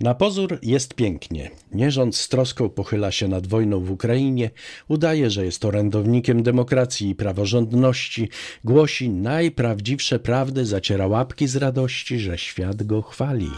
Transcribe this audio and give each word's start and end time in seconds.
Na 0.00 0.14
pozór 0.14 0.58
jest 0.62 0.94
pięknie. 0.94 1.50
Nierząd 1.72 2.16
z 2.16 2.28
troską 2.28 2.68
pochyla 2.68 3.10
się 3.10 3.28
nad 3.28 3.46
wojną 3.46 3.80
w 3.80 3.90
Ukrainie, 3.90 4.50
udaje, 4.88 5.30
że 5.30 5.44
jest 5.44 5.64
orędownikiem 5.64 6.42
demokracji 6.42 7.08
i 7.08 7.14
praworządności, 7.14 8.28
głosi 8.64 9.10
najprawdziwsze 9.10 10.18
prawdy, 10.18 10.66
zaciera 10.66 11.06
łapki 11.06 11.46
z 11.46 11.56
radości, 11.56 12.18
że 12.18 12.38
świat 12.38 12.82
go 12.82 13.02
chwali. 13.02 13.50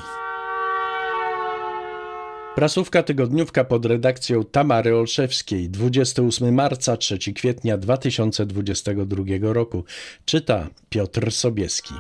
Prasówka 2.55 3.03
tygodniówka 3.03 3.65
pod 3.65 3.87
redakcją 3.87 4.45
Tamary 4.45 4.97
Olszewskiej 4.97 5.71
28 5.71 6.55
marca 6.55 6.97
3 6.97 7.19
kwietnia 7.19 7.79
2022 7.79 9.25
roku 9.41 9.85
czyta 10.25 10.69
Piotr 10.89 11.33
Sobieski. 11.33 11.95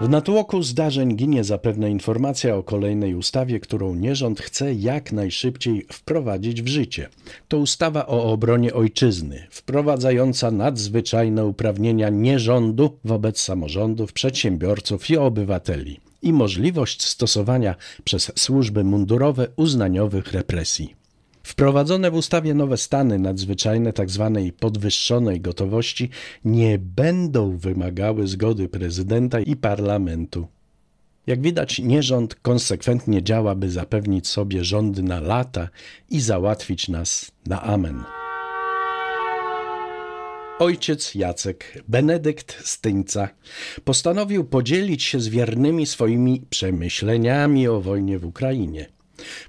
W 0.00 0.08
natłoku 0.08 0.62
zdarzeń 0.62 1.16
ginie 1.16 1.44
zapewne 1.44 1.90
informacja 1.90 2.56
o 2.56 2.62
kolejnej 2.62 3.14
ustawie, 3.14 3.60
którą 3.60 3.94
nierząd 3.94 4.40
chce 4.40 4.74
jak 4.74 5.12
najszybciej 5.12 5.86
wprowadzić 5.92 6.62
w 6.62 6.68
życie. 6.68 7.08
To 7.48 7.58
ustawa 7.58 8.06
o 8.06 8.24
obronie 8.32 8.74
ojczyzny, 8.74 9.46
wprowadzająca 9.50 10.50
nadzwyczajne 10.50 11.46
uprawnienia 11.46 12.08
nierządu 12.08 12.98
wobec 13.04 13.40
samorządów, 13.40 14.12
przedsiębiorców 14.12 15.10
i 15.10 15.16
obywateli 15.16 16.00
i 16.22 16.32
możliwość 16.32 17.02
stosowania 17.02 17.74
przez 18.04 18.32
służby 18.36 18.84
mundurowe 18.84 19.48
uznaniowych 19.56 20.32
represji. 20.32 20.99
Wprowadzone 21.42 22.10
w 22.10 22.14
ustawie 22.14 22.54
nowe 22.54 22.76
stany 22.76 23.18
nadzwyczajne 23.18 23.92
tzw. 23.92 24.32
Tak 24.34 24.54
podwyższonej 24.54 25.40
gotowości 25.40 26.10
nie 26.44 26.78
będą 26.78 27.56
wymagały 27.56 28.28
zgody 28.28 28.68
prezydenta 28.68 29.40
i 29.40 29.56
parlamentu. 29.56 30.46
Jak 31.26 31.42
widać, 31.42 31.78
nierząd 31.78 32.34
konsekwentnie 32.34 33.22
działa, 33.22 33.54
by 33.54 33.70
zapewnić 33.70 34.28
sobie 34.28 34.64
rządy 34.64 35.02
na 35.02 35.20
lata 35.20 35.68
i 36.10 36.20
załatwić 36.20 36.88
nas 36.88 37.30
na 37.46 37.62
amen. 37.62 38.02
Ojciec 40.58 41.14
Jacek, 41.14 41.84
Benedykt 41.88 42.66
Styńca, 42.68 43.28
postanowił 43.84 44.44
podzielić 44.44 45.02
się 45.02 45.20
z 45.20 45.28
wiernymi 45.28 45.86
swoimi 45.86 46.42
przemyśleniami 46.50 47.68
o 47.68 47.80
wojnie 47.80 48.18
w 48.18 48.24
Ukrainie. 48.24 48.99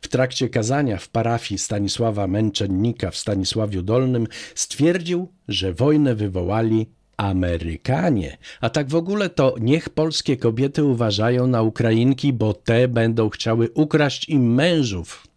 W 0.01 0.07
trakcie 0.07 0.49
kazania 0.49 0.97
w 0.97 1.09
parafii 1.09 1.59
Stanisława 1.59 2.27
Męczennika 2.27 3.11
w 3.11 3.17
Stanisławiu 3.17 3.81
Dolnym 3.81 4.27
stwierdził, 4.55 5.27
że 5.47 5.73
wojnę 5.73 6.15
wywołali 6.15 6.87
Amerykanie. 7.17 8.37
A 8.61 8.69
tak 8.69 8.89
w 8.89 8.95
ogóle 8.95 9.29
to 9.29 9.55
niech 9.59 9.89
polskie 9.89 10.37
kobiety 10.37 10.83
uważają 10.83 11.47
na 11.47 11.61
Ukrainki, 11.61 12.33
bo 12.33 12.53
te 12.53 12.87
będą 12.87 13.29
chciały 13.29 13.69
ukraść 13.73 14.29
im 14.29 14.53
mężów. 14.53 15.27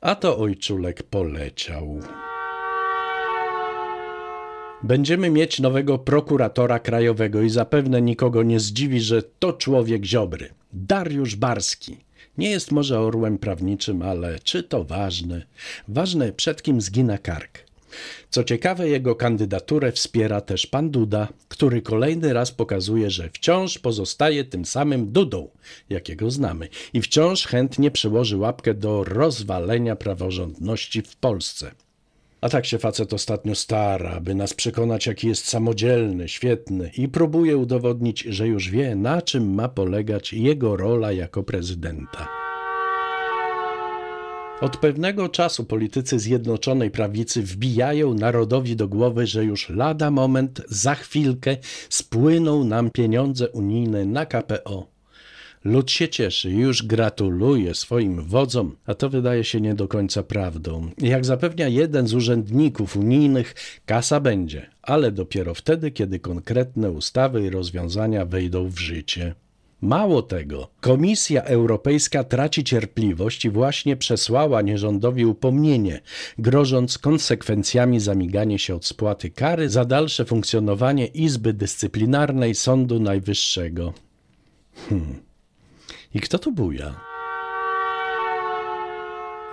A 0.00 0.14
to 0.14 0.38
ojczulek 0.38 1.02
poleciał. 1.02 2.00
Będziemy 4.82 5.30
mieć 5.30 5.60
nowego 5.60 5.98
prokuratora 5.98 6.78
krajowego 6.78 7.42
i 7.42 7.50
zapewne 7.50 8.02
nikogo 8.02 8.42
nie 8.42 8.60
zdziwi, 8.60 9.00
że 9.00 9.22
to 9.22 9.52
człowiek 9.52 10.04
ziobry. 10.04 10.48
Dariusz 10.72 11.36
Barski. 11.36 12.05
Nie 12.38 12.50
jest 12.50 12.72
może 12.72 13.00
orłem 13.00 13.38
prawniczym, 13.38 14.02
ale 14.02 14.38
czy 14.38 14.62
to 14.62 14.84
ważne? 14.84 15.46
Ważne, 15.88 16.32
przed 16.32 16.62
kim 16.62 16.80
zgina 16.80 17.18
kark. 17.18 17.66
Co 18.30 18.44
ciekawe, 18.44 18.88
jego 18.88 19.14
kandydaturę 19.14 19.92
wspiera 19.92 20.40
też 20.40 20.66
pan 20.66 20.90
Duda, 20.90 21.28
który 21.48 21.82
kolejny 21.82 22.32
raz 22.32 22.52
pokazuje, 22.52 23.10
że 23.10 23.30
wciąż 23.30 23.78
pozostaje 23.78 24.44
tym 24.44 24.64
samym 24.64 25.12
Dudą, 25.12 25.48
jakiego 25.90 26.30
znamy, 26.30 26.68
i 26.92 27.02
wciąż 27.02 27.46
chętnie 27.46 27.90
przyłoży 27.90 28.36
łapkę 28.36 28.74
do 28.74 29.04
rozwalenia 29.04 29.96
praworządności 29.96 31.02
w 31.02 31.16
Polsce. 31.16 31.70
A 32.40 32.48
tak 32.48 32.66
się 32.66 32.78
facet 32.78 33.12
ostatnio 33.12 33.54
stara, 33.54 34.20
by 34.20 34.34
nas 34.34 34.54
przekonać, 34.54 35.06
jaki 35.06 35.28
jest 35.28 35.48
samodzielny, 35.48 36.28
świetny 36.28 36.90
i 36.98 37.08
próbuje 37.08 37.56
udowodnić, 37.56 38.20
że 38.20 38.48
już 38.48 38.70
wie, 38.70 38.96
na 38.96 39.22
czym 39.22 39.54
ma 39.54 39.68
polegać 39.68 40.32
jego 40.32 40.76
rola 40.76 41.12
jako 41.12 41.42
prezydenta. 41.42 42.28
Od 44.60 44.76
pewnego 44.76 45.28
czasu 45.28 45.64
politycy 45.64 46.18
Zjednoczonej 46.18 46.90
Prawicy 46.90 47.42
wbijają 47.42 48.14
narodowi 48.14 48.76
do 48.76 48.88
głowy, 48.88 49.26
że 49.26 49.44
już 49.44 49.68
lada 49.68 50.10
moment, 50.10 50.62
za 50.68 50.94
chwilkę 50.94 51.56
spłyną 51.88 52.64
nam 52.64 52.90
pieniądze 52.90 53.48
unijne 53.48 54.04
na 54.04 54.26
KPO. 54.26 54.95
Lud 55.66 55.90
się 55.90 56.08
cieszy 56.08 56.50
już 56.50 56.82
gratuluje 56.82 57.74
swoim 57.74 58.22
wodzom, 58.22 58.76
a 58.86 58.94
to 58.94 59.10
wydaje 59.10 59.44
się 59.44 59.60
nie 59.60 59.74
do 59.74 59.88
końca 59.88 60.22
prawdą. 60.22 60.90
Jak 60.98 61.24
zapewnia 61.24 61.68
jeden 61.68 62.06
z 62.06 62.14
urzędników 62.14 62.96
unijnych, 62.96 63.54
kasa 63.86 64.20
będzie, 64.20 64.70
ale 64.82 65.12
dopiero 65.12 65.54
wtedy, 65.54 65.90
kiedy 65.90 66.18
konkretne 66.18 66.90
ustawy 66.90 67.46
i 67.46 67.50
rozwiązania 67.50 68.24
wejdą 68.24 68.68
w 68.68 68.78
życie. 68.78 69.34
Mało 69.80 70.22
tego, 70.22 70.70
Komisja 70.80 71.42
Europejska 71.42 72.24
traci 72.24 72.64
cierpliwość 72.64 73.44
i 73.44 73.50
właśnie 73.50 73.96
przesłała 73.96 74.62
nierządowi 74.62 75.26
upomnienie, 75.26 76.00
grożąc 76.38 76.98
konsekwencjami 76.98 78.00
za 78.00 78.14
miganie 78.14 78.58
się 78.58 78.74
od 78.74 78.84
spłaty 78.86 79.30
kary 79.30 79.68
za 79.68 79.84
dalsze 79.84 80.24
funkcjonowanie 80.24 81.06
Izby 81.06 81.52
Dyscyplinarnej 81.52 82.54
Sądu 82.54 83.00
Najwyższego. 83.00 83.92
Hmm. 84.88 85.25
I 86.14 86.20
kto 86.20 86.38
tu 86.38 86.52
buja? 86.52 87.06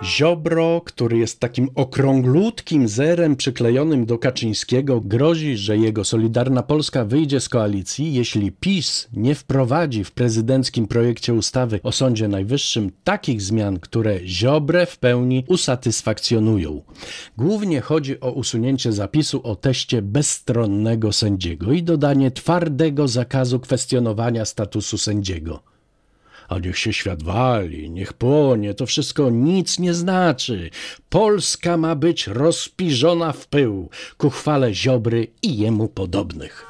Ziobro, 0.02 0.80
który 0.84 1.18
jest 1.18 1.40
takim 1.40 1.68
okrąglutkim 1.74 2.88
zerem 2.88 3.36
przyklejonym 3.36 4.06
do 4.06 4.18
Kaczyńskiego, 4.18 5.00
grozi, 5.00 5.56
że 5.56 5.78
jego 5.78 6.04
Solidarna 6.04 6.62
Polska 6.62 7.04
wyjdzie 7.04 7.40
z 7.40 7.48
koalicji, 7.48 8.14
jeśli 8.14 8.52
PiS 8.52 9.08
nie 9.12 9.34
wprowadzi 9.34 10.04
w 10.04 10.12
prezydenckim 10.12 10.86
projekcie 10.86 11.34
ustawy 11.34 11.80
o 11.82 11.92
Sądzie 11.92 12.28
Najwyższym 12.28 12.90
takich 13.04 13.42
zmian, 13.42 13.80
które 13.80 14.26
Ziobrę 14.26 14.86
w 14.86 14.98
pełni 14.98 15.44
usatysfakcjonują. 15.48 16.82
Głównie 17.38 17.80
chodzi 17.80 18.20
o 18.20 18.30
usunięcie 18.30 18.92
zapisu 18.92 19.40
o 19.42 19.56
teście 19.56 20.02
bezstronnego 20.02 21.12
sędziego 21.12 21.72
i 21.72 21.82
dodanie 21.82 22.30
twardego 22.30 23.08
zakazu 23.08 23.60
kwestionowania 23.60 24.44
statusu 24.44 24.98
sędziego 24.98 25.73
a 26.48 26.58
niech 26.58 26.78
się 26.78 26.92
świat 26.92 27.22
wali, 27.22 27.90
niech 27.90 28.12
płonie, 28.12 28.74
to 28.74 28.86
wszystko 28.86 29.30
nic 29.30 29.78
nie 29.78 29.94
znaczy. 29.94 30.70
Polska 31.08 31.76
ma 31.76 31.94
być 31.94 32.26
rozpiżona 32.26 33.32
w 33.32 33.46
pył 33.46 33.90
ku 34.16 34.30
chwale 34.30 34.74
Ziobry 34.74 35.26
i 35.42 35.58
jemu 35.58 35.88
podobnych. 35.88 36.66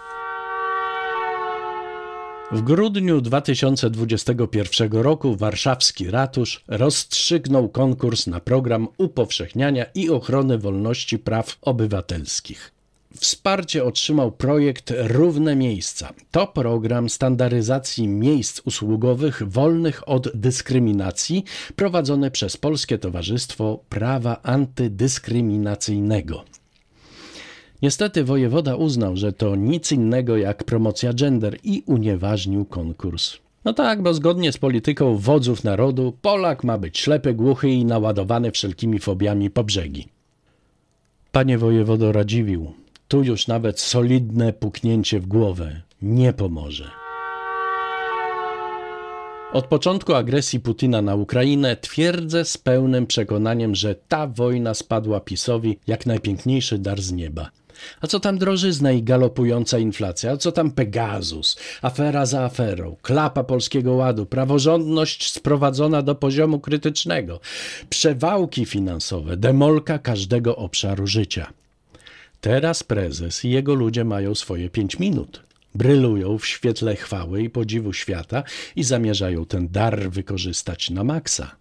W 2.53 2.63
grudniu 2.63 3.21
2021 3.21 4.93
roku 4.93 5.37
warszawski 5.37 6.11
ratusz 6.11 6.65
rozstrzygnął 6.69 7.69
konkurs 7.69 8.27
na 8.27 8.41
program 8.41 8.89
upowszechniania 8.99 9.85
i 9.95 10.11
ochrony 10.11 10.59
wolności 10.59 11.19
praw 11.19 11.59
obywatelskich. 11.63 12.74
Wsparcie 13.17 13.85
otrzymał 13.85 14.33
projekt 14.33 14.93
Równe 14.99 15.57
Miejsca. 15.57 16.13
To 16.31 16.47
program 16.47 17.09
standaryzacji 17.09 18.09
miejsc 18.09 18.61
usługowych 18.65 19.43
wolnych 19.47 20.09
od 20.09 20.37
dyskryminacji 20.37 21.45
prowadzony 21.77 22.31
przez 22.31 22.57
Polskie 22.57 22.99
Towarzystwo 22.99 23.81
Prawa 23.89 24.43
Antydyskryminacyjnego. 24.43 26.45
Niestety 27.83 28.25
wojewoda 28.25 28.77
uznał, 28.77 29.17
że 29.17 29.33
to 29.33 29.57
nic 29.57 29.93
innego 29.93 30.37
jak 30.37 30.65
promocja 30.65 31.13
gender 31.13 31.59
i 31.63 31.83
unieważnił 31.87 32.65
konkurs. 32.65 33.37
No 33.65 33.73
tak, 33.73 34.03
bo 34.03 34.15
zgodnie 34.15 34.53
z 34.53 34.59
polityką 34.59 35.17
wodzów 35.17 35.65
narodu 35.65 36.17
Polak 36.23 36.65
ma 36.65 36.79
być 36.79 36.99
ślepy, 36.99 37.35
głuchy 37.35 37.69
i 37.69 37.85
naładowany 37.85 38.51
wszelkimi 38.51 38.99
fobiami 38.99 39.51
po 39.51 39.65
brzegi. 39.65 40.09
Panie 41.33 41.59
wojewodo 41.59 42.13
Radziwił, 42.13 42.73
tu 43.09 43.23
już 43.23 43.47
nawet 43.47 43.81
solidne 43.81 44.53
puknięcie 44.53 45.21
w 45.21 45.27
głowę 45.27 45.83
nie 46.03 46.33
pomoże. 46.33 46.91
Od 49.53 49.67
początku 49.67 50.15
agresji 50.15 50.61
Putina 50.61 51.03
na 51.03 51.15
Ukrainę 51.15 51.77
twierdzę 51.77 52.45
z 52.45 52.59
pełnym 52.59 53.07
przekonaniem, 53.07 53.75
że 53.75 53.95
ta 53.95 54.27
wojna 54.27 54.75
spadła 54.75 55.21
PiSowi 55.21 55.79
jak 55.87 56.07
najpiękniejszy 56.07 56.79
dar 56.79 57.03
z 57.03 57.13
nieba. 57.13 57.51
A 58.01 58.07
co 58.07 58.21
tam 58.21 58.39
drożyzna 58.39 58.93
i 58.93 59.03
galopująca 59.03 59.79
inflacja? 59.79 60.33
A 60.33 60.37
co 60.37 60.53
tam 60.53 60.71
Pegasus? 60.71 61.57
Afera 61.83 62.27
za 62.27 62.45
aferą, 62.45 62.97
klapa 63.03 63.45
polskiego 63.45 63.93
ładu, 63.93 64.27
praworządność 64.27 65.33
sprowadzona 65.33 66.03
do 66.03 66.15
poziomu 66.15 66.61
krytycznego, 66.61 67.41
przewałki 67.91 68.65
finansowe, 68.65 69.37
demolka 69.37 69.99
każdego 69.99 70.57
obszaru 70.57 71.07
życia. 71.07 71.53
Teraz 72.45 72.83
prezes 72.83 73.45
i 73.45 73.51
jego 73.51 73.75
ludzie 73.75 74.05
mają 74.05 74.35
swoje 74.35 74.71
pięć 74.71 74.99
minut. 74.99 75.43
brylują 75.75 76.39
w 76.39 76.47
świetle 76.47 76.97
chwały 76.97 77.43
i 77.43 77.51
podziwu 77.51 77.93
świata 77.93 78.43
i 78.77 78.85
zamierzają 78.85 79.47
ten 79.47 79.69
dar 79.69 80.11
wykorzystać 80.11 80.91
na 80.91 81.05
maksa. 81.05 81.57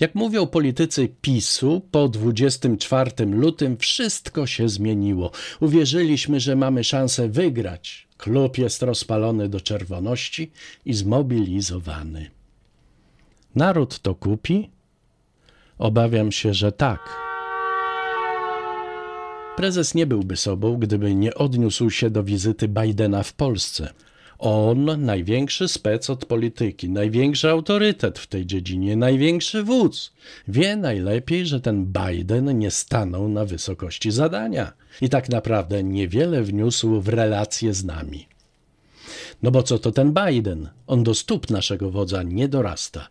Jak 0.00 0.14
mówią 0.14 0.46
politycy 0.46 1.08
PiSu, 1.22 1.82
po 1.90 2.08
24 2.08 3.10
lutym 3.26 3.76
wszystko 3.76 4.46
się 4.46 4.68
zmieniło. 4.68 5.30
Uwierzyliśmy, 5.60 6.40
że 6.40 6.56
mamy 6.56 6.84
szansę 6.84 7.28
wygrać. 7.28 8.08
Klub 8.16 8.58
jest 8.58 8.82
rozpalony 8.82 9.48
do 9.48 9.60
czerwoności 9.60 10.50
i 10.84 10.94
zmobilizowany. 10.94 12.30
Naród 13.54 13.98
to 13.98 14.14
kupi? 14.14 14.70
Obawiam 15.78 16.32
się, 16.32 16.54
że 16.54 16.72
tak. 16.72 17.25
Prezes 19.56 19.94
nie 19.94 20.06
byłby 20.06 20.36
sobą, 20.36 20.76
gdyby 20.76 21.14
nie 21.14 21.34
odniósł 21.34 21.90
się 21.90 22.10
do 22.10 22.22
wizyty 22.22 22.68
Bidena 22.68 23.22
w 23.22 23.32
Polsce. 23.32 23.92
On, 24.38 25.04
największy 25.04 25.68
spec 25.68 26.10
od 26.10 26.24
polityki, 26.24 26.90
największy 26.90 27.50
autorytet 27.50 28.18
w 28.18 28.26
tej 28.26 28.46
dziedzinie, 28.46 28.96
największy 28.96 29.62
wódz, 29.62 30.12
wie 30.48 30.76
najlepiej, 30.76 31.46
że 31.46 31.60
ten 31.60 31.86
Biden 31.86 32.58
nie 32.58 32.70
stanął 32.70 33.28
na 33.28 33.44
wysokości 33.44 34.10
zadania 34.10 34.72
i 35.00 35.08
tak 35.08 35.28
naprawdę 35.28 35.82
niewiele 35.82 36.42
wniósł 36.42 37.00
w 37.00 37.08
relacje 37.08 37.74
z 37.74 37.84
nami. 37.84 38.26
No 39.42 39.50
bo 39.50 39.62
co 39.62 39.78
to 39.78 39.92
ten 39.92 40.14
Biden? 40.14 40.68
On 40.86 41.02
do 41.02 41.14
stóp 41.14 41.50
naszego 41.50 41.90
wodza 41.90 42.22
nie 42.22 42.48
dorasta. 42.48 43.08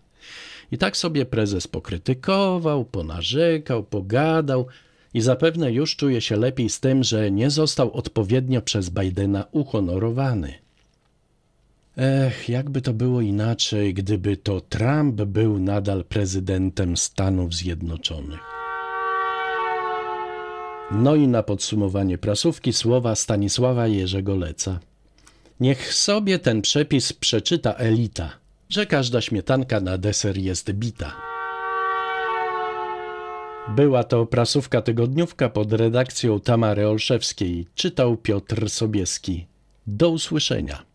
I 0.71 0.77
tak 0.77 0.97
sobie 0.97 1.25
prezes 1.25 1.67
pokrytykował, 1.67 2.85
ponarzekał, 2.85 3.83
pogadał 3.83 4.67
i 5.15 5.21
zapewne 5.21 5.71
już 5.71 5.95
czuje 5.95 6.21
się 6.21 6.35
lepiej 6.35 6.69
z 6.69 6.79
tym, 6.79 7.03
że 7.03 7.31
nie 7.31 7.49
został 7.49 7.93
odpowiednio 7.93 8.61
przez 8.61 8.89
Bidena 8.89 9.45
uhonorowany. 9.51 10.53
Ech, 11.97 12.49
jakby 12.49 12.81
to 12.81 12.93
było 12.93 13.21
inaczej, 13.21 13.93
gdyby 13.93 14.37
to 14.37 14.61
Trump 14.61 15.15
był 15.15 15.59
nadal 15.59 16.03
prezydentem 16.03 16.97
Stanów 16.97 17.53
Zjednoczonych. 17.53 18.39
No 20.91 21.15
i 21.15 21.27
na 21.27 21.43
podsumowanie 21.43 22.17
prasówki 22.17 22.73
słowa 22.73 23.15
Stanisława 23.15 23.87
Jerzego 23.87 24.35
Leca. 24.35 24.79
Niech 25.59 25.93
sobie 25.93 26.39
ten 26.39 26.61
przepis 26.61 27.13
przeczyta 27.13 27.73
elita, 27.73 28.29
że 28.69 28.85
każda 28.85 29.21
śmietanka 29.21 29.79
na 29.79 29.97
deser 29.97 30.37
jest 30.37 30.71
bita. 30.71 31.34
Była 33.69 34.03
to 34.03 34.25
prasówka 34.25 34.81
tygodniówka 34.81 35.49
pod 35.49 35.73
redakcją 35.73 36.39
Tamary 36.39 36.87
Olszewskiej. 36.87 37.67
Czytał 37.75 38.17
Piotr 38.17 38.69
Sobieski. 38.69 39.45
Do 39.87 40.09
usłyszenia. 40.09 40.94